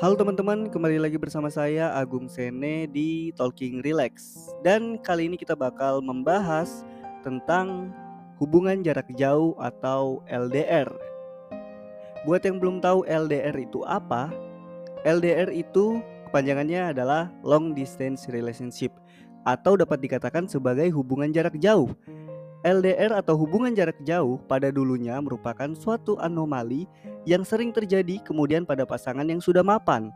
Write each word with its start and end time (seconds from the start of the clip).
Halo 0.00 0.16
teman-teman, 0.16 0.72
kembali 0.72 0.96
lagi 0.96 1.20
bersama 1.20 1.52
saya 1.52 1.92
Agung 1.92 2.24
Sene 2.24 2.88
di 2.88 3.36
Talking 3.36 3.84
Relax. 3.84 4.48
Dan 4.64 4.96
kali 4.96 5.28
ini 5.28 5.36
kita 5.36 5.52
bakal 5.52 6.00
membahas 6.00 6.88
tentang 7.20 7.92
hubungan 8.40 8.80
jarak 8.80 9.04
jauh 9.20 9.52
atau 9.60 10.24
LDR. 10.24 10.88
Buat 12.24 12.48
yang 12.48 12.56
belum 12.56 12.80
tahu 12.80 13.04
LDR 13.04 13.52
itu 13.60 13.84
apa? 13.84 14.32
LDR 15.04 15.52
itu 15.52 16.00
kepanjangannya 16.32 16.96
adalah 16.96 17.28
long 17.44 17.76
distance 17.76 18.24
relationship 18.32 18.96
atau 19.44 19.76
dapat 19.76 20.00
dikatakan 20.00 20.48
sebagai 20.48 20.88
hubungan 20.96 21.28
jarak 21.28 21.60
jauh. 21.60 21.92
LDR 22.60 23.16
atau 23.16 23.40
hubungan 23.40 23.72
jarak 23.72 23.96
jauh 24.04 24.36
pada 24.44 24.68
dulunya 24.68 25.16
merupakan 25.16 25.72
suatu 25.72 26.20
anomali 26.20 26.84
yang 27.24 27.40
sering 27.40 27.72
terjadi 27.72 28.20
kemudian 28.20 28.68
pada 28.68 28.84
pasangan 28.84 29.24
yang 29.24 29.40
sudah 29.40 29.64
mapan. 29.64 30.12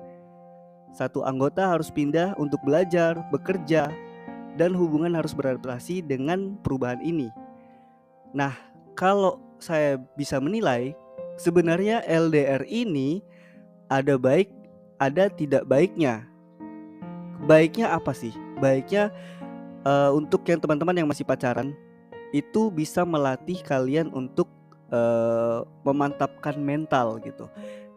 Satu 0.92 1.24
anggota 1.24 1.64
harus 1.64 1.88
pindah 1.88 2.36
untuk 2.36 2.60
belajar, 2.62 3.16
bekerja, 3.32 3.88
dan 4.54 4.70
hubungan 4.76 5.16
harus 5.16 5.34
beradaptasi 5.34 6.04
dengan 6.04 6.54
perubahan 6.62 7.02
ini. 7.02 7.32
Nah, 8.30 8.54
kalau 8.94 9.42
saya 9.58 9.98
bisa 10.14 10.38
menilai, 10.38 10.94
sebenarnya 11.40 12.04
LDR 12.06 12.62
ini 12.68 13.24
ada 13.90 14.14
baik, 14.20 14.52
ada 15.00 15.26
tidak 15.32 15.66
baiknya. 15.66 16.28
Baiknya 17.48 17.90
apa 17.90 18.14
sih? 18.14 18.30
Baiknya 18.62 19.10
uh, 19.82 20.14
untuk 20.14 20.46
yang 20.46 20.62
teman-teman 20.62 20.94
yang 20.94 21.08
masih 21.10 21.26
pacaran, 21.26 21.74
itu 22.34 22.66
bisa 22.74 23.06
melatih 23.06 23.62
kalian 23.62 24.10
untuk 24.10 24.50
uh, 24.90 25.62
memantapkan 25.86 26.58
mental 26.58 27.22
gitu. 27.22 27.46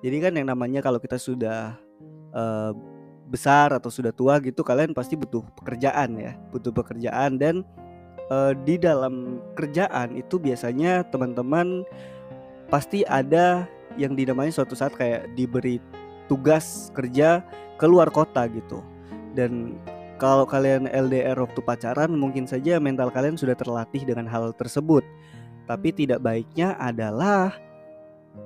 Jadi 0.06 0.18
kan 0.22 0.38
yang 0.38 0.54
namanya 0.54 0.86
kalau 0.86 1.02
kita 1.02 1.18
sudah 1.18 1.74
uh, 2.38 2.72
besar 3.28 3.74
atau 3.74 3.90
sudah 3.90 4.14
tua 4.14 4.38
gitu 4.40 4.62
kalian 4.62 4.94
pasti 4.94 5.18
butuh 5.18 5.42
pekerjaan 5.58 6.22
ya, 6.22 6.38
butuh 6.54 6.70
pekerjaan 6.70 7.42
dan 7.42 7.66
uh, 8.30 8.54
di 8.54 8.78
dalam 8.78 9.42
kerjaan 9.58 10.14
itu 10.14 10.38
biasanya 10.38 11.02
teman-teman 11.10 11.82
pasti 12.70 13.02
ada 13.10 13.66
yang 13.98 14.14
dinamai 14.14 14.54
suatu 14.54 14.78
saat 14.78 14.94
kayak 14.94 15.34
diberi 15.34 15.82
tugas 16.30 16.94
kerja 16.94 17.42
keluar 17.82 18.14
kota 18.14 18.46
gitu. 18.54 18.86
Dan 19.34 19.82
kalau 20.18 20.50
kalian 20.50 20.90
LDR 20.90 21.38
waktu 21.38 21.62
pacaran 21.62 22.10
mungkin 22.18 22.50
saja 22.50 22.82
mental 22.82 23.14
kalian 23.14 23.38
sudah 23.38 23.54
terlatih 23.54 24.02
dengan 24.02 24.26
hal 24.26 24.50
tersebut. 24.58 25.06
Tapi 25.70 25.94
tidak 25.94 26.26
baiknya 26.26 26.74
adalah 26.82 27.54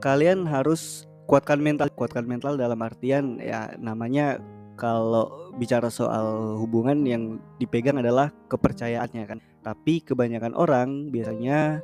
kalian 0.04 0.44
harus 0.44 1.08
kuatkan 1.32 1.64
mental, 1.64 1.88
kuatkan 1.96 2.28
mental 2.28 2.60
dalam 2.60 2.80
artian 2.84 3.40
ya 3.40 3.72
namanya 3.80 4.44
kalau 4.76 5.54
bicara 5.56 5.88
soal 5.88 6.58
hubungan 6.60 7.08
yang 7.08 7.40
dipegang 7.56 8.04
adalah 8.04 8.36
kepercayaannya 8.52 9.24
kan. 9.24 9.40
Tapi 9.64 10.04
kebanyakan 10.04 10.58
orang 10.58 11.08
biasanya 11.14 11.80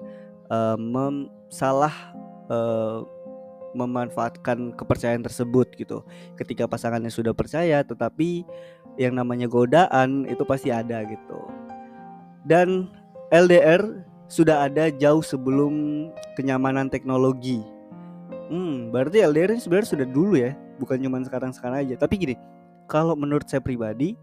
uh, 0.52 0.76
mem 0.76 1.32
salah 1.48 1.94
uh, 2.52 3.06
memanfaatkan 3.78 4.74
kepercayaan 4.74 5.22
tersebut 5.22 5.70
gitu. 5.78 6.02
Ketika 6.34 6.66
pasangannya 6.66 7.14
sudah 7.14 7.38
percaya 7.38 7.86
tetapi 7.86 8.42
yang 8.98 9.14
namanya 9.18 9.46
godaan 9.46 10.26
itu 10.26 10.42
pasti 10.44 10.74
ada 10.74 11.06
gitu. 11.06 11.40
Dan 12.44 12.90
LDR 13.30 14.04
sudah 14.28 14.68
ada 14.68 14.92
jauh 14.92 15.24
sebelum 15.24 16.08
kenyamanan 16.36 16.92
teknologi. 16.92 17.64
Hmm, 18.48 18.92
berarti 18.92 19.24
LDR 19.24 19.56
ini 19.56 19.62
sebenarnya 19.62 19.90
sudah 19.96 20.08
dulu 20.08 20.36
ya, 20.40 20.52
bukan 20.82 21.00
cuma 21.00 21.20
sekarang-sekarang 21.24 21.88
aja. 21.88 21.96
Tapi 22.00 22.14
gini, 22.18 22.36
kalau 22.88 23.16
menurut 23.16 23.48
saya 23.48 23.60
pribadi, 23.60 24.16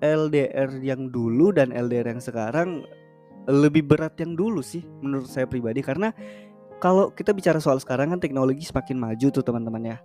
LDR 0.00 0.80
yang 0.80 1.12
dulu 1.12 1.52
dan 1.52 1.70
LDR 1.70 2.16
yang 2.16 2.22
sekarang 2.24 2.84
lebih 3.48 3.84
berat 3.84 4.16
yang 4.20 4.36
dulu 4.36 4.60
sih 4.60 4.84
menurut 5.00 5.28
saya 5.28 5.48
pribadi 5.48 5.80
karena 5.80 6.12
kalau 6.80 7.12
kita 7.12 7.36
bicara 7.36 7.60
soal 7.60 7.76
sekarang 7.80 8.12
kan 8.12 8.20
teknologi 8.20 8.64
semakin 8.64 8.96
maju 8.96 9.26
tuh 9.28 9.44
teman-teman 9.44 9.96
ya. 9.96 9.98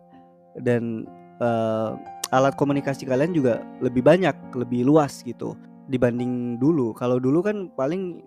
Dan 0.59 1.07
uh, 1.39 1.95
alat 2.33 2.57
komunikasi 2.57 3.05
kalian 3.05 3.33
juga 3.35 3.61
lebih 3.81 4.01
banyak, 4.01 4.33
lebih 4.57 4.85
luas 4.87 5.21
gitu 5.21 5.53
dibanding 5.89 6.57
dulu. 6.57 6.93
Kalau 6.97 7.21
dulu 7.21 7.45
kan 7.45 7.69
paling 7.77 8.25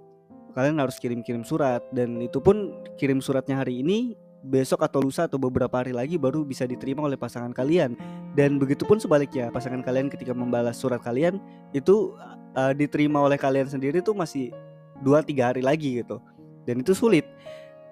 kalian 0.55 0.79
harus 0.83 0.99
kirim-kirim 0.99 1.43
surat 1.43 1.83
dan 1.95 2.19
itu 2.23 2.39
pun 2.39 2.75
kirim 2.99 3.23
suratnya 3.23 3.63
hari 3.63 3.83
ini 3.83 4.15
besok 4.47 4.87
atau 4.87 5.03
lusa 5.03 5.27
atau 5.27 5.37
beberapa 5.37 5.83
hari 5.83 5.91
lagi 5.91 6.15
baru 6.15 6.47
bisa 6.47 6.63
diterima 6.65 7.03
oleh 7.07 7.19
pasangan 7.19 7.51
kalian. 7.51 7.99
Dan 8.39 8.63
begitupun 8.63 9.03
sebaliknya 9.03 9.51
pasangan 9.51 9.83
kalian 9.83 10.07
ketika 10.07 10.31
membalas 10.31 10.79
surat 10.79 11.03
kalian 11.03 11.43
itu 11.75 12.15
uh, 12.55 12.71
diterima 12.71 13.19
oleh 13.19 13.35
kalian 13.35 13.67
sendiri 13.67 13.99
tuh 13.99 14.15
masih 14.15 14.55
dua 15.03 15.27
tiga 15.27 15.51
hari 15.51 15.63
lagi 15.63 16.03
gitu. 16.03 16.23
Dan 16.63 16.87
itu 16.87 16.95
sulit. 16.95 17.27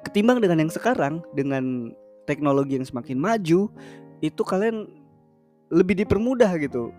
Ketimbang 0.07 0.39
dengan 0.39 0.63
yang 0.63 0.71
sekarang 0.71 1.19
dengan 1.35 1.91
teknologi 2.31 2.79
yang 2.79 2.87
semakin 2.87 3.19
maju 3.19 3.71
itu 4.23 4.43
kalian 4.47 4.87
lebih 5.71 5.99
dipermudah 6.05 6.51
gitu. 6.63 6.95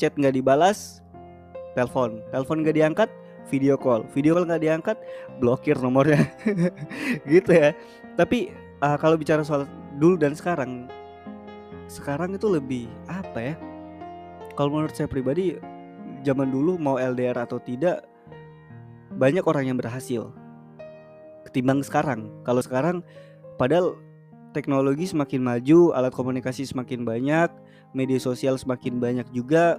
Chat 0.00 0.16
nggak 0.16 0.36
dibalas 0.36 1.04
telepon. 1.76 2.24
Telepon 2.32 2.64
nggak 2.64 2.76
diangkat 2.76 3.08
video 3.52 3.76
call. 3.76 4.06
Video 4.14 4.36
call 4.36 4.48
nggak 4.48 4.62
diangkat 4.64 4.96
blokir 5.42 5.76
nomornya. 5.76 6.24
Gitu 7.30 7.50
ya. 7.50 7.76
Tapi 8.16 8.52
uh, 8.80 8.96
kalau 8.96 9.20
bicara 9.20 9.44
soal 9.44 9.68
dulu 10.00 10.16
dan 10.16 10.32
sekarang 10.32 10.88
sekarang 11.90 12.32
itu 12.38 12.46
lebih 12.46 12.86
apa 13.10 13.38
ya? 13.52 13.54
Kalau 14.54 14.70
menurut 14.72 14.94
saya 14.94 15.10
pribadi 15.10 15.58
zaman 16.22 16.52
dulu 16.52 16.76
mau 16.76 17.00
LDR 17.00 17.36
atau 17.42 17.58
tidak 17.60 18.04
banyak 19.16 19.42
orang 19.42 19.72
yang 19.72 19.78
berhasil 19.78 20.30
ketimbang 21.48 21.82
sekarang. 21.82 22.30
Kalau 22.46 22.62
sekarang 22.62 23.02
padahal 23.58 23.98
teknologi 24.50 25.06
semakin 25.06 25.40
maju 25.42 25.94
alat 25.94 26.12
komunikasi 26.14 26.66
semakin 26.66 27.06
banyak 27.06 27.50
media 27.94 28.18
sosial 28.18 28.58
semakin 28.58 28.98
banyak 28.98 29.26
juga. 29.34 29.78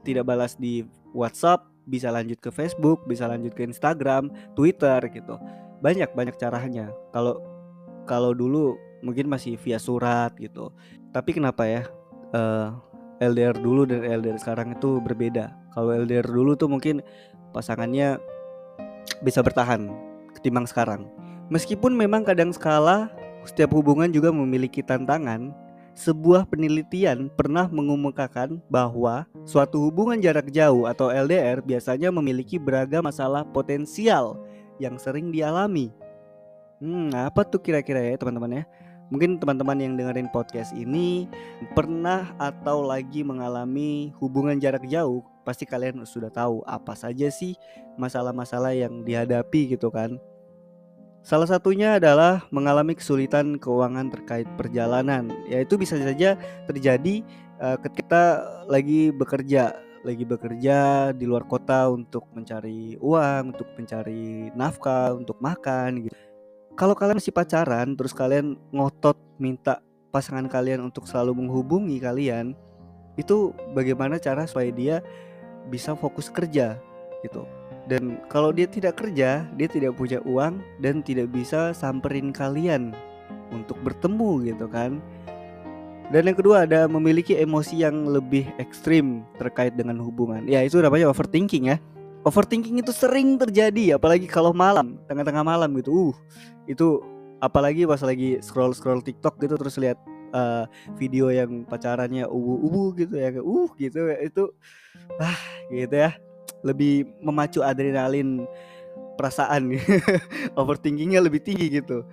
Tidak 0.00 0.24
balas 0.24 0.56
di 0.56 0.86
WhatsApp 1.12 1.68
bisa 1.90 2.12
lanjut 2.12 2.38
ke 2.38 2.54
Facebook 2.54 3.02
bisa 3.10 3.26
lanjut 3.26 3.52
ke 3.52 3.66
Instagram 3.66 4.30
Twitter 4.54 5.00
gitu. 5.10 5.36
Banyak 5.82 6.14
banyak 6.14 6.36
caranya. 6.38 6.92
Kalau 7.10 7.42
kalau 8.06 8.32
dulu 8.32 8.78
mungkin 9.02 9.28
masih 9.28 9.56
via 9.60 9.80
surat 9.80 10.32
gitu. 10.38 10.72
Tapi 11.10 11.36
kenapa 11.36 11.66
ya 11.66 11.82
uh, 12.32 12.72
eh, 13.20 13.28
LDR 13.28 13.56
dulu 13.58 13.84
dan 13.88 14.04
LDR 14.06 14.38
sekarang 14.40 14.76
itu 14.76 15.02
berbeda? 15.02 15.52
Kalau 15.74 15.92
LDR 15.92 16.26
dulu 16.26 16.56
tuh 16.56 16.68
mungkin 16.70 17.02
pasangannya 17.50 18.20
bisa 19.24 19.42
bertahan 19.42 19.90
ketimbang 20.38 20.64
sekarang. 20.68 21.08
Meskipun 21.50 21.98
memang 21.98 22.22
kadang 22.22 22.54
skala 22.54 23.10
setiap 23.48 23.72
hubungan 23.76 24.10
juga 24.12 24.32
memiliki 24.32 24.84
tantangan 24.84 25.52
sebuah 26.00 26.48
penelitian 26.48 27.28
pernah 27.34 27.68
mengemukakan 27.68 28.62
bahwa 28.72 29.28
suatu 29.44 29.90
hubungan 29.90 30.16
jarak 30.16 30.48
jauh 30.48 30.88
atau 30.88 31.12
LDR 31.12 31.60
biasanya 31.60 32.08
memiliki 32.08 32.56
beragam 32.56 33.04
masalah 33.04 33.44
potensial 33.44 34.40
yang 34.80 34.96
sering 34.96 35.28
dialami. 35.28 35.92
Hmm, 36.80 37.12
apa 37.12 37.44
tuh 37.44 37.60
kira-kira 37.60 38.00
ya 38.00 38.16
teman-teman 38.16 38.62
ya? 38.62 38.64
Mungkin 39.10 39.42
teman-teman 39.42 39.76
yang 39.76 39.92
dengerin 39.98 40.30
podcast 40.30 40.70
ini 40.72 41.26
pernah 41.74 42.30
atau 42.38 42.86
lagi 42.86 43.26
mengalami 43.26 44.14
hubungan 44.22 44.56
jarak 44.56 44.86
jauh, 44.86 45.26
pasti 45.42 45.66
kalian 45.66 46.06
sudah 46.06 46.30
tahu 46.30 46.62
apa 46.62 46.94
saja 46.94 47.26
sih 47.28 47.58
masalah-masalah 47.98 48.72
yang 48.72 49.02
dihadapi 49.02 49.76
gitu 49.76 49.90
kan. 49.90 50.16
Salah 51.20 51.44
satunya 51.44 52.00
adalah 52.00 52.48
mengalami 52.48 52.96
kesulitan 52.96 53.60
keuangan 53.60 54.08
terkait 54.08 54.48
perjalanan. 54.56 55.28
Ya 55.44 55.60
itu 55.60 55.76
bisa 55.76 56.00
saja 56.00 56.40
terjadi 56.64 57.20
uh, 57.60 57.76
ketika 57.76 58.40
lagi 58.64 59.12
bekerja, 59.12 59.76
lagi 60.00 60.24
bekerja 60.24 61.12
di 61.12 61.28
luar 61.28 61.44
kota 61.44 61.92
untuk 61.92 62.24
mencari 62.32 62.96
uang, 62.96 63.52
untuk 63.52 63.68
mencari 63.76 64.48
nafkah, 64.56 65.12
untuk 65.12 65.36
makan 65.44 66.08
gitu. 66.08 66.16
Kalau 66.72 66.96
kalian 66.96 67.20
masih 67.20 67.36
pacaran 67.36 67.92
terus 67.92 68.16
kalian 68.16 68.56
ngotot 68.72 69.20
minta 69.36 69.84
pasangan 70.08 70.48
kalian 70.48 70.80
untuk 70.88 71.04
selalu 71.04 71.36
menghubungi 71.36 72.00
kalian, 72.00 72.56
itu 73.20 73.52
bagaimana 73.76 74.16
cara 74.16 74.48
supaya 74.48 74.72
dia 74.72 74.96
bisa 75.68 75.92
fokus 75.92 76.32
kerja 76.32 76.80
gitu 77.20 77.44
dan 77.90 78.22
kalau 78.30 78.54
dia 78.54 78.70
tidak 78.70 79.02
kerja, 79.02 79.42
dia 79.58 79.68
tidak 79.68 79.98
punya 79.98 80.22
uang 80.22 80.62
dan 80.78 81.02
tidak 81.02 81.34
bisa 81.34 81.74
samperin 81.74 82.30
kalian 82.30 82.94
untuk 83.50 83.74
bertemu 83.82 84.46
gitu 84.46 84.70
kan. 84.70 85.02
Dan 86.14 86.30
yang 86.30 86.38
kedua 86.38 86.70
ada 86.70 86.86
memiliki 86.86 87.34
emosi 87.34 87.82
yang 87.82 88.06
lebih 88.06 88.46
ekstrim 88.62 89.26
terkait 89.42 89.74
dengan 89.74 89.98
hubungan. 89.98 90.46
Ya 90.46 90.62
itu 90.62 90.78
namanya 90.78 91.10
overthinking 91.10 91.74
ya. 91.74 91.82
Overthinking 92.22 92.78
itu 92.78 92.94
sering 92.94 93.34
terjadi 93.42 93.98
apalagi 93.98 94.30
kalau 94.30 94.54
malam, 94.54 95.02
tengah-tengah 95.10 95.42
malam 95.42 95.74
gitu. 95.82 95.90
Uh, 95.90 96.14
itu 96.70 97.02
apalagi 97.42 97.90
pas 97.90 97.98
lagi 98.06 98.38
scroll-scroll 98.38 99.02
TikTok 99.02 99.42
gitu 99.42 99.58
terus 99.58 99.74
lihat 99.82 99.98
uh, 100.30 100.70
video 100.94 101.32
yang 101.32 101.66
pacarannya 101.66 102.28
ubu-ubu 102.28 102.94
gitu 102.94 103.18
ya 103.18 103.34
uh 103.40 103.70
gitu 103.80 103.98
itu 104.20 104.44
ah 105.18 105.40
gitu 105.72 105.96
ya 105.96 106.12
lebih 106.66 107.08
memacu 107.24 107.64
adrenalin 107.64 108.44
perasaan 109.16 109.76
overthinkingnya 110.60 111.20
lebih 111.20 111.44
tinggi 111.44 111.80
gitu. 111.80 112.04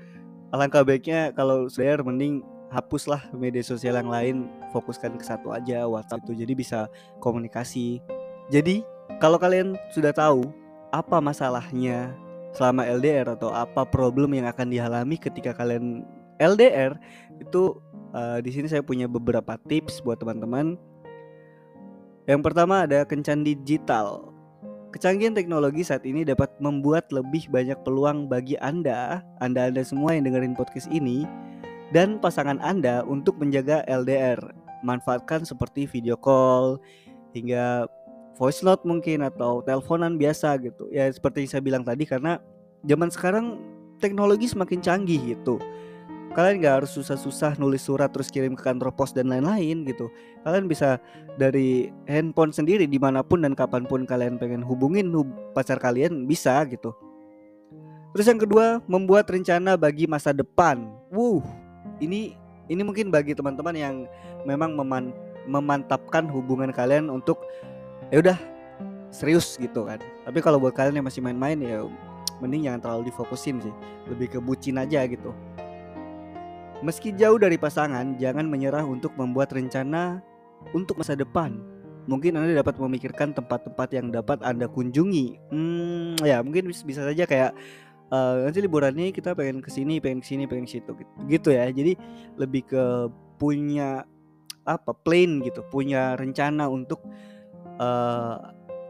Alangkah 0.51 0.83
baiknya 0.83 1.35
kalau 1.35 1.67
saya 1.67 1.99
mending 1.99 2.43
hapuslah 2.67 3.23
media 3.31 3.63
sosial 3.63 3.95
yang 3.95 4.11
lain 4.11 4.35
fokuskan 4.75 5.15
ke 5.15 5.23
satu 5.23 5.55
aja 5.55 5.87
WhatsApp 5.87 6.27
itu 6.27 6.43
jadi 6.43 6.53
bisa 6.55 6.79
komunikasi. 7.23 8.03
Jadi 8.51 8.83
kalau 9.23 9.39
kalian 9.39 9.79
sudah 9.95 10.11
tahu 10.11 10.51
apa 10.91 11.19
masalahnya 11.19 12.11
selama 12.55 12.87
LDR 12.87 13.35
atau 13.35 13.51
apa 13.51 13.83
problem 13.87 14.35
yang 14.35 14.47
akan 14.47 14.71
dialami 14.71 15.19
ketika 15.19 15.51
kalian 15.55 16.03
LDR 16.39 16.95
itu 17.39 17.75
uh, 18.15 18.39
di 18.39 18.51
sini 18.53 18.67
saya 18.69 18.83
punya 18.83 19.09
beberapa 19.09 19.59
tips 19.67 20.03
buat 20.03 20.19
teman-teman. 20.19 20.79
Yang 22.27 22.41
pertama 22.43 22.83
ada 22.83 23.07
kencan 23.07 23.47
digital 23.47 24.36
Kecanggihan 24.97 25.37
teknologi 25.37 25.85
saat 25.85 26.01
ini 26.09 26.25
dapat 26.25 26.49
membuat 26.57 27.13
lebih 27.13 27.53
banyak 27.53 27.77
peluang 27.85 28.25
bagi 28.25 28.57
Anda, 28.57 29.21
Anda-Anda 29.45 29.85
semua 29.85 30.17
yang 30.17 30.25
dengerin 30.25 30.57
podcast 30.57 30.89
ini, 30.89 31.21
dan 31.93 32.17
pasangan 32.17 32.57
Anda 32.65 33.05
untuk 33.05 33.37
menjaga 33.37 33.85
LDR. 33.85 34.41
Manfaatkan 34.81 35.45
seperti 35.45 35.85
video 35.85 36.17
call, 36.17 36.81
hingga 37.37 37.85
voice 38.41 38.65
note 38.65 38.89
mungkin 38.89 39.21
atau 39.21 39.61
teleponan 39.61 40.17
biasa 40.17 40.57
gitu. 40.65 40.89
Ya 40.89 41.05
seperti 41.13 41.45
yang 41.45 41.51
saya 41.53 41.61
bilang 41.61 41.83
tadi 41.85 42.01
karena 42.01 42.41
zaman 42.81 43.13
sekarang 43.13 43.61
teknologi 44.01 44.49
semakin 44.49 44.81
canggih 44.81 45.37
gitu 45.37 45.61
kalian 46.37 46.61
gak 46.61 46.85
harus 46.85 46.93
susah-susah 46.93 47.57
nulis 47.57 47.81
surat 47.81 48.13
terus 48.13 48.29
kirim 48.29 48.53
ke 48.53 48.61
kantor 48.61 48.93
pos 48.93 49.09
dan 49.09 49.25
lain-lain 49.25 49.81
gitu. 49.89 50.13
Kalian 50.45 50.69
bisa 50.69 51.01
dari 51.33 51.89
handphone 52.05 52.53
sendiri 52.53 52.85
di 52.85 53.01
mana 53.01 53.25
pun 53.25 53.41
dan 53.41 53.57
kapan 53.57 53.89
pun 53.89 54.05
kalian 54.05 54.37
pengen 54.37 54.61
hubungin 54.61 55.09
hub 55.17 55.25
pacar 55.57 55.81
kalian 55.81 56.29
bisa 56.29 56.61
gitu. 56.69 56.93
Terus 58.13 58.29
yang 58.29 58.37
kedua 58.37 58.85
membuat 58.85 59.25
rencana 59.33 59.73
bagi 59.81 60.05
masa 60.05 60.29
depan. 60.29 60.85
Wuh 61.09 61.41
ini 61.97 62.37
ini 62.69 62.81
mungkin 62.85 63.09
bagi 63.09 63.33
teman-teman 63.33 63.73
yang 63.73 63.95
memang 64.45 64.77
meman 64.77 65.09
memantapkan 65.49 66.29
hubungan 66.29 66.69
kalian 66.69 67.09
untuk 67.09 67.41
ya 68.13 68.21
udah 68.21 68.37
serius 69.09 69.57
gitu 69.57 69.89
kan. 69.89 69.97
Tapi 70.21 70.37
kalau 70.45 70.61
buat 70.61 70.77
kalian 70.77 71.01
yang 71.01 71.07
masih 71.09 71.25
main-main 71.25 71.57
ya 71.57 71.81
mending 72.37 72.69
jangan 72.69 72.81
terlalu 72.85 73.09
difokusin 73.09 73.57
sih. 73.57 73.73
Lebih 74.05 74.37
ke 74.37 74.39
bucin 74.39 74.77
aja 74.77 75.01
gitu 75.09 75.33
Meski 76.85 77.09
jauh 77.17 77.41
dari 77.41 77.57
pasangan, 77.57 78.21
jangan 78.21 78.45
menyerah 78.45 78.85
untuk 78.85 79.17
membuat 79.17 79.49
rencana 79.49 80.21
untuk 80.77 81.01
masa 81.01 81.17
depan. 81.17 81.57
Mungkin 82.05 82.37
Anda 82.37 82.61
dapat 82.61 82.77
memikirkan 82.77 83.33
tempat-tempat 83.33 83.89
yang 83.97 84.13
dapat 84.13 84.45
Anda 84.45 84.69
kunjungi. 84.69 85.49
Hmm, 85.49 86.15
ya 86.21 86.39
mungkin 86.45 86.69
bisa 86.69 87.01
saja 87.01 87.25
kayak 87.25 87.51
uh, 88.13 88.45
nanti 88.45 88.61
liburan 88.61 88.93
ini 88.93 89.09
kita 89.09 89.33
pengen 89.33 89.59
ke 89.59 89.73
sini, 89.73 89.97
pengen 89.97 90.21
ke 90.21 90.27
sini, 90.29 90.43
pengen 90.45 90.69
ke 90.69 90.77
situ 90.77 90.91
gitu. 90.93 91.11
gitu 91.27 91.49
ya. 91.49 91.65
Jadi 91.67 91.97
lebih 92.37 92.69
ke 92.69 92.83
punya 93.41 94.05
apa 94.63 94.91
plan 94.93 95.41
gitu, 95.41 95.65
punya 95.67 96.13
rencana 96.13 96.69
untuk 96.69 97.01
uh, 97.81 98.37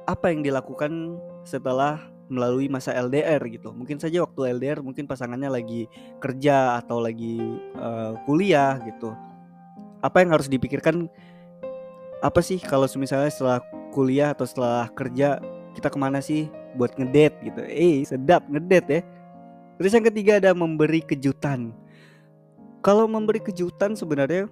apa 0.05 0.25
yang 0.27 0.43
dilakukan 0.43 1.17
setelah 1.47 2.03
melalui 2.27 2.67
masa 2.67 2.95
LDR 2.95 3.39
gitu. 3.47 3.71
Mungkin 3.71 3.99
saja 3.99 4.23
waktu 4.23 4.55
LDR 4.59 4.79
mungkin 4.83 5.07
pasangannya 5.07 5.47
lagi 5.51 5.87
kerja 6.19 6.79
atau 6.83 6.99
lagi 6.99 7.39
uh, 7.79 8.19
kuliah 8.27 8.79
gitu. 8.83 9.15
Apa 10.03 10.21
yang 10.23 10.35
harus 10.35 10.51
dipikirkan? 10.51 11.07
Apa 12.21 12.41
sih 12.41 12.57
kalau 12.57 12.85
misalnya 12.97 13.29
setelah 13.29 13.59
kuliah 13.93 14.33
atau 14.33 14.45
setelah 14.45 14.89
kerja 14.93 15.41
kita 15.77 15.87
ke 15.87 15.97
mana 15.97 16.19
sih 16.19 16.51
buat 16.75 16.93
ngedate 16.95 17.37
gitu? 17.47 17.61
Eh 17.65 18.03
sedap 18.03 18.45
ngedate 18.51 18.89
ya. 18.89 19.01
Terus 19.77 19.91
yang 19.93 20.05
ketiga 20.09 20.41
ada 20.41 20.51
memberi 20.57 21.05
kejutan. 21.05 21.71
Kalau 22.81 23.05
memberi 23.05 23.41
kejutan 23.41 23.93
sebenarnya 23.93 24.49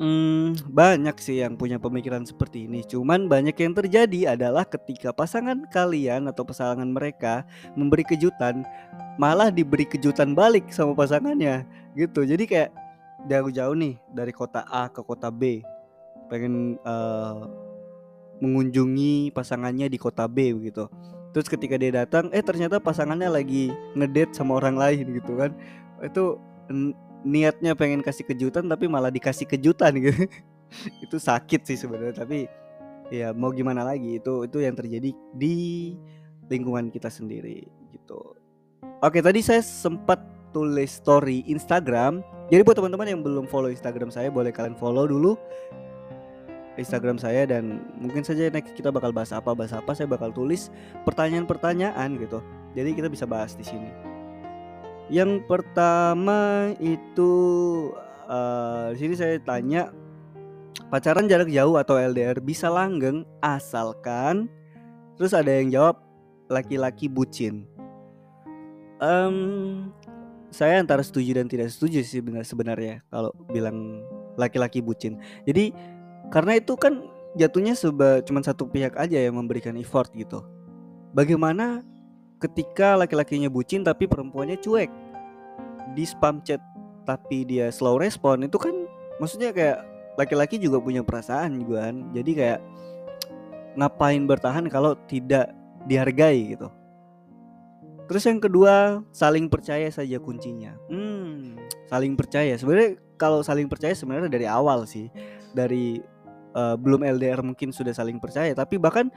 Hmm, 0.00 0.56
banyak 0.72 1.14
sih 1.20 1.44
yang 1.44 1.54
punya 1.54 1.76
pemikiran 1.76 2.24
seperti 2.24 2.66
ini. 2.66 2.82
Cuman 2.82 3.28
banyak 3.28 3.54
yang 3.54 3.76
terjadi 3.76 4.34
adalah 4.34 4.64
ketika 4.66 5.12
pasangan 5.12 5.68
kalian 5.68 6.26
atau 6.26 6.42
pasangan 6.42 6.88
mereka 6.88 7.46
memberi 7.76 8.02
kejutan, 8.02 8.64
malah 9.20 9.52
diberi 9.52 9.84
kejutan 9.86 10.32
balik 10.32 10.72
sama 10.72 10.96
pasangannya, 10.96 11.68
gitu. 11.94 12.24
Jadi 12.24 12.44
kayak 12.48 12.70
jauh-jauh 13.30 13.76
nih 13.78 13.94
dari 14.10 14.32
kota 14.34 14.66
A 14.66 14.90
ke 14.90 15.04
kota 15.06 15.30
B, 15.30 15.62
pengen 16.26 16.80
uh, 16.82 17.46
mengunjungi 18.42 19.30
pasangannya 19.30 19.86
di 19.86 20.02
kota 20.02 20.26
B 20.26 20.50
gitu. 20.66 20.90
Terus 21.30 21.46
ketika 21.46 21.78
dia 21.78 21.94
datang, 21.94 22.26
eh 22.34 22.42
ternyata 22.42 22.82
pasangannya 22.82 23.30
lagi 23.30 23.70
ngedate 23.94 24.34
sama 24.34 24.58
orang 24.58 24.74
lain 24.74 25.14
gitu 25.14 25.38
kan. 25.38 25.54
Itu 26.02 26.42
niatnya 27.22 27.72
pengen 27.78 28.02
kasih 28.02 28.26
kejutan 28.26 28.66
tapi 28.66 28.86
malah 28.90 29.10
dikasih 29.10 29.46
kejutan 29.46 29.94
gitu. 29.98 30.26
Itu 31.04 31.16
sakit 31.18 31.66
sih 31.66 31.78
sebenarnya 31.78 32.24
tapi 32.24 32.46
ya 33.12 33.36
mau 33.36 33.52
gimana 33.52 33.84
lagi 33.84 34.16
itu 34.16 34.48
itu 34.48 34.64
yang 34.64 34.72
terjadi 34.72 35.12
di 35.36 35.56
lingkungan 36.48 36.88
kita 36.88 37.12
sendiri 37.12 37.68
gitu. 37.92 38.36
Oke 39.04 39.20
tadi 39.20 39.44
saya 39.44 39.60
sempat 39.60 40.16
tulis 40.56 40.88
story 40.88 41.44
Instagram. 41.44 42.24
Jadi 42.48 42.64
buat 42.64 42.76
teman-teman 42.76 43.08
yang 43.12 43.20
belum 43.20 43.44
follow 43.52 43.68
Instagram 43.68 44.08
saya 44.08 44.32
boleh 44.32 44.48
kalian 44.48 44.76
follow 44.76 45.04
dulu 45.04 45.36
Instagram 46.80 47.20
saya 47.20 47.44
dan 47.44 47.84
mungkin 48.00 48.24
saja 48.24 48.48
next 48.48 48.72
kita 48.72 48.88
bakal 48.88 49.12
bahas 49.12 49.32
apa 49.32 49.52
bahas 49.52 49.76
apa 49.76 49.92
saya 49.92 50.08
bakal 50.08 50.32
tulis 50.32 50.72
pertanyaan-pertanyaan 51.04 52.16
gitu. 52.16 52.40
Jadi 52.72 52.96
kita 52.96 53.12
bisa 53.12 53.28
bahas 53.28 53.52
di 53.52 53.64
sini 53.64 54.11
yang 55.12 55.44
pertama 55.44 56.72
itu 56.80 57.32
uh, 58.32 58.96
di 58.96 58.98
sini 58.98 59.14
saya 59.14 59.36
tanya 59.44 59.92
pacaran 60.88 61.28
jarak 61.28 61.52
jauh 61.52 61.76
atau 61.76 62.00
LDR 62.00 62.40
bisa 62.40 62.72
langgeng 62.72 63.28
asalkan 63.44 64.48
terus 65.20 65.36
ada 65.36 65.52
yang 65.52 65.68
jawab 65.68 66.00
laki-laki 66.48 67.12
bucin. 67.12 67.68
Um, 69.04 69.92
saya 70.48 70.80
antara 70.80 71.04
setuju 71.04 71.36
dan 71.36 71.44
tidak 71.44 71.68
setuju 71.68 72.00
sih 72.00 72.24
benar 72.24 72.48
sebenarnya 72.48 73.04
kalau 73.12 73.36
bilang 73.52 74.00
laki-laki 74.40 74.80
bucin. 74.80 75.20
Jadi 75.44 75.76
karena 76.32 76.56
itu 76.56 76.72
kan 76.72 77.04
jatuhnya 77.36 77.76
seba 77.76 78.24
cuma 78.24 78.40
satu 78.40 78.64
pihak 78.64 78.96
aja 78.96 79.20
yang 79.20 79.36
memberikan 79.36 79.76
effort 79.76 80.08
gitu. 80.16 80.40
Bagaimana 81.12 81.84
ketika 82.42 82.98
laki-lakinya 82.98 83.46
bucin 83.46 83.86
tapi 83.86 84.10
perempuannya 84.10 84.58
cuek 84.58 85.01
di 85.92 86.04
spam 86.06 86.40
chat 86.46 86.62
tapi 87.02 87.42
dia 87.42 87.68
slow 87.74 87.98
respon 87.98 88.46
itu 88.46 88.56
kan 88.56 88.74
maksudnya 89.18 89.50
kayak 89.50 89.82
laki-laki 90.14 90.60
juga 90.60 90.78
punya 90.78 91.02
perasaan 91.02 91.62
juga 91.62 91.90
kan. 91.90 91.96
Jadi 92.14 92.30
kayak 92.36 92.60
ngapain 93.80 94.22
bertahan 94.28 94.68
kalau 94.68 94.94
tidak 95.08 95.50
dihargai 95.88 96.54
gitu. 96.54 96.68
Terus 98.06 98.22
yang 98.28 98.38
kedua 98.42 99.00
saling 99.10 99.48
percaya 99.48 99.88
saja 99.88 100.20
kuncinya. 100.20 100.76
Hmm 100.92 101.56
saling 101.88 102.16
percaya. 102.16 102.56
Sebenarnya 102.56 103.00
kalau 103.20 103.40
saling 103.44 103.68
percaya 103.68 103.92
sebenarnya 103.96 104.28
dari 104.28 104.46
awal 104.46 104.84
sih. 104.84 105.08
Dari 105.52 106.00
uh, 106.56 106.76
belum 106.76 107.02
LDR 107.02 107.40
mungkin 107.40 107.72
sudah 107.72 107.92
saling 107.92 108.20
percaya 108.20 108.52
tapi 108.52 108.76
bahkan 108.76 109.08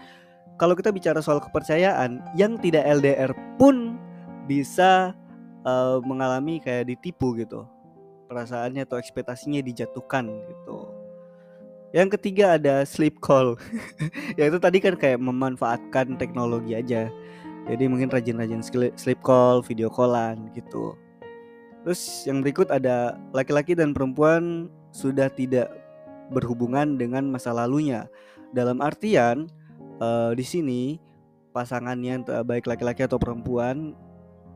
kalau 0.56 0.72
kita 0.74 0.92
bicara 0.96 1.20
soal 1.20 1.44
kepercayaan 1.44 2.24
yang 2.40 2.56
tidak 2.64 2.88
LDR 2.88 3.36
pun 3.60 4.00
bisa 4.48 5.12
uh, 5.66 5.98
mengalami 6.06 6.62
kayak 6.62 6.88
ditipu 6.88 7.36
gitu. 7.36 7.66
Perasaannya 8.30 8.86
atau 8.86 9.02
ekspektasinya 9.02 9.60
dijatuhkan 9.66 10.30
gitu. 10.30 10.78
Yang 11.92 12.20
ketiga 12.20 12.56
ada 12.56 12.86
sleep 12.88 13.20
call. 13.20 13.58
Ya 14.40 14.52
itu 14.52 14.60
tadi 14.60 14.84
kan 14.84 14.96
kayak 14.96 15.20
memanfaatkan 15.20 16.20
teknologi 16.22 16.76
aja. 16.76 17.10
Jadi 17.66 17.84
mungkin 17.90 18.14
rajin-rajin 18.14 18.62
sleep 18.94 19.22
call 19.26 19.66
video 19.66 19.90
callan 19.90 20.54
gitu. 20.54 20.94
Terus 21.86 22.26
yang 22.26 22.42
berikut 22.42 22.70
ada 22.70 23.18
laki-laki 23.34 23.78
dan 23.78 23.94
perempuan 23.94 24.70
sudah 24.90 25.30
tidak 25.30 25.70
berhubungan 26.34 26.98
dengan 26.98 27.30
masa 27.30 27.54
lalunya. 27.54 28.10
Dalam 28.54 28.82
artian 28.82 29.50
uh, 30.02 30.34
di 30.34 30.46
sini 30.46 30.82
pasangannya 31.56 32.28
baik 32.44 32.68
laki-laki 32.68 33.08
atau 33.08 33.16
perempuan 33.16 33.96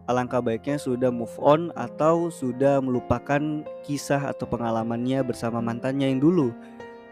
alangkah 0.09 0.41
baiknya 0.41 0.81
sudah 0.81 1.13
move 1.13 1.31
on 1.37 1.69
atau 1.77 2.33
sudah 2.33 2.81
melupakan 2.81 3.61
kisah 3.85 4.33
atau 4.33 4.49
pengalamannya 4.49 5.21
bersama 5.21 5.61
mantannya 5.61 6.09
yang 6.09 6.17
dulu. 6.17 6.49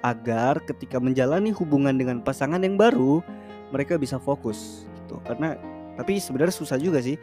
Agar 0.01 0.57
ketika 0.65 0.97
menjalani 0.97 1.53
hubungan 1.53 1.93
dengan 1.93 2.25
pasangan 2.25 2.65
yang 2.65 2.73
baru 2.73 3.21
mereka 3.69 4.01
bisa 4.01 4.17
fokus 4.17 4.89
gitu. 5.05 5.21
Karena 5.29 5.53
tapi 5.93 6.17
sebenarnya 6.17 6.57
susah 6.57 6.81
juga 6.81 6.97
sih. 6.97 7.21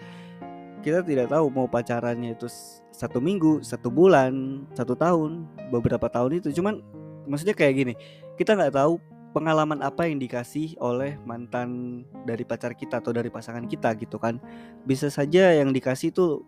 Kita 0.84 1.02
tidak 1.02 1.32
tahu 1.32 1.48
mau 1.50 1.66
pacarannya 1.66 2.36
itu 2.36 2.46
satu 2.94 3.18
minggu, 3.18 3.64
satu 3.64 3.88
bulan, 3.88 4.62
satu 4.76 4.94
tahun, 4.94 5.48
beberapa 5.74 6.06
tahun 6.06 6.38
itu. 6.44 6.54
Cuman 6.54 6.84
maksudnya 7.24 7.56
kayak 7.56 7.74
gini, 7.74 7.94
kita 8.36 8.54
nggak 8.54 8.76
tahu 8.76 9.00
pengalaman 9.34 9.82
apa 9.82 10.06
yang 10.06 10.22
dikasih 10.22 10.78
oleh 10.78 11.18
mantan 11.26 12.02
dari 12.22 12.46
pacar 12.46 12.78
kita 12.78 13.02
atau 13.02 13.10
dari 13.10 13.28
pasangan 13.28 13.66
kita 13.66 13.90
gitu 13.98 14.22
kan. 14.22 14.38
Bisa 14.86 15.10
saja 15.10 15.50
yang 15.50 15.74
dikasih 15.74 16.14
itu 16.14 16.46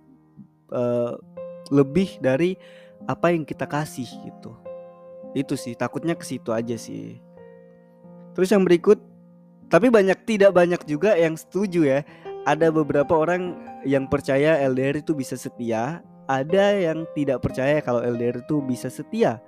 uh, 0.71 1.19
lebih 1.75 2.23
dari 2.23 2.55
apa 3.11 3.35
yang 3.35 3.43
kita 3.43 3.67
kasih 3.67 4.07
gitu. 4.07 4.55
Itu 5.35 5.59
sih 5.59 5.75
takutnya 5.75 6.15
ke 6.15 6.23
situ 6.23 6.55
aja 6.55 6.79
sih. 6.79 7.19
Terus 8.39 8.55
yang 8.55 8.63
berikut 8.63 9.03
tapi 9.67 9.91
banyak 9.91 10.23
tidak 10.23 10.55
banyak 10.55 10.79
juga 10.87 11.19
yang 11.19 11.35
setuju 11.35 11.83
ya. 11.83 12.01
Ada 12.47 12.71
beberapa 12.71 13.11
orang 13.19 13.59
yang 13.83 14.07
percaya 14.07 14.63
LDR 14.63 15.03
itu 15.03 15.19
bisa 15.19 15.35
setia, 15.35 15.99
ada 16.31 16.65
yang 16.79 17.03
tidak 17.19 17.43
percaya 17.43 17.83
kalau 17.83 17.99
LDR 17.99 18.39
itu 18.39 18.63
bisa 18.63 18.87
setia. 18.87 19.43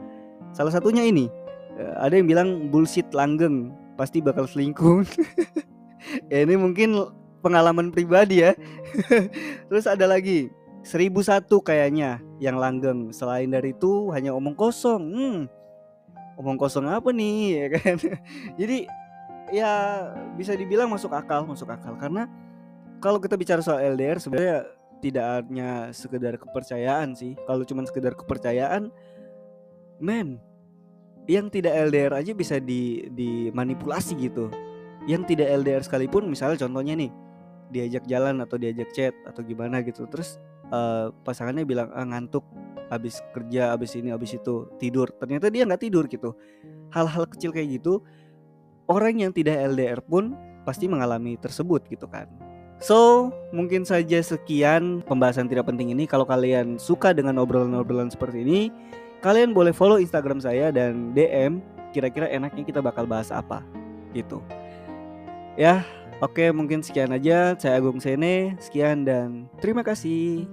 Salah 0.50 0.75
satunya 0.75 1.07
ini, 1.07 1.30
eh, 1.30 1.38
ada 1.78 2.14
yang 2.18 2.26
bilang 2.26 2.49
bullshit 2.75 3.06
langgeng, 3.14 3.70
pasti 3.94 4.18
bakal 4.18 4.47
selingkuh. 4.50 5.06
ya 6.32 6.42
ini 6.42 6.54
mungkin 6.58 6.94
pengalaman 7.40 7.94
pribadi 7.94 8.42
ya. 8.42 8.54
Terus 9.70 9.87
ada 9.87 10.11
lagi, 10.11 10.50
seribu 10.82 11.23
satu 11.23 11.62
kayaknya 11.62 12.18
yang 12.42 12.58
langgeng. 12.58 13.14
Selain 13.14 13.50
dari 13.50 13.75
itu 13.75 14.11
hanya 14.14 14.35
omong 14.35 14.58
kosong. 14.58 15.02
Hmm, 15.02 15.38
omong 16.38 16.58
kosong 16.58 16.87
apa 16.87 17.11
nih 17.11 17.38
ya 17.61 17.66
kan? 17.78 17.97
Jadi 18.54 18.78
ya 19.50 19.73
bisa 20.38 20.54
dibilang 20.54 20.90
masuk 20.90 21.11
akal, 21.14 21.44
masuk 21.49 21.68
akal 21.68 21.97
karena 21.99 22.30
kalau 22.99 23.23
kita 23.23 23.38
bicara 23.38 23.62
soal 23.62 23.82
LDR 23.94 24.18
sebenarnya 24.18 24.66
tidak 24.99 25.47
hanya 25.47 25.94
sekedar 25.94 26.35
kepercayaan 26.38 27.14
sih. 27.14 27.38
Kalau 27.47 27.62
cuma 27.62 27.87
sekedar 27.87 28.18
kepercayaan, 28.18 28.90
men, 30.02 30.42
yang 31.28 31.52
tidak 31.52 31.76
LDR 31.92 32.16
aja 32.16 32.32
bisa 32.32 32.56
di 32.56 33.04
dimanipulasi 33.12 34.16
gitu. 34.16 34.49
Yang 35.04 35.37
tidak 35.37 35.49
LDR 35.62 35.85
sekalipun, 35.85 36.25
misalnya 36.26 36.64
contohnya 36.64 36.97
nih, 36.97 37.12
diajak 37.68 38.08
jalan 38.08 38.40
atau 38.40 38.56
diajak 38.56 38.88
chat 38.97 39.14
atau 39.28 39.44
gimana 39.44 39.85
gitu. 39.85 40.08
Terus 40.08 40.40
uh, 40.73 41.12
pasangannya 41.23 41.68
bilang 41.68 41.92
ah, 41.92 42.04
ngantuk, 42.04 42.44
habis 42.88 43.20
kerja, 43.37 43.76
habis 43.76 43.92
ini, 43.94 44.08
habis 44.08 44.37
itu 44.37 44.68
tidur. 44.80 45.12
Ternyata 45.20 45.52
dia 45.52 45.68
nggak 45.68 45.85
tidur 45.85 46.08
gitu. 46.08 46.32
Hal-hal 46.88 47.28
kecil 47.28 47.52
kayak 47.52 47.80
gitu, 47.80 48.00
orang 48.88 49.20
yang 49.20 49.32
tidak 49.32 49.61
LDR 49.68 50.00
pun 50.00 50.32
pasti 50.64 50.88
mengalami 50.88 51.37
tersebut 51.37 51.85
gitu 51.92 52.08
kan. 52.08 52.28
So, 52.78 53.28
mungkin 53.50 53.82
saja 53.82 54.23
sekian 54.23 55.02
pembahasan 55.02 55.50
tidak 55.50 55.66
penting 55.66 55.92
ini. 55.92 56.06
Kalau 56.06 56.23
kalian 56.25 56.78
suka 56.78 57.11
dengan 57.11 57.37
obrolan-obrolan 57.42 58.08
seperti 58.08 58.47
ini, 58.47 58.61
kalian 59.21 59.51
boleh 59.55 59.75
follow 59.75 59.99
Instagram 59.99 60.39
saya 60.39 60.71
dan 60.71 61.11
DM 61.15 61.59
kira-kira 61.91 62.29
enaknya 62.29 62.63
kita 62.63 62.81
bakal 62.85 63.09
bahas 63.09 63.33
apa 63.33 63.65
gitu. 64.15 64.45
Ya, 65.59 65.83
oke 66.23 66.55
mungkin 66.55 66.85
sekian 66.85 67.11
aja. 67.11 67.59
Saya 67.59 67.83
Agung 67.83 67.99
Sene, 67.99 68.55
sekian 68.63 69.03
dan 69.03 69.51
terima 69.59 69.83
kasih. 69.83 70.47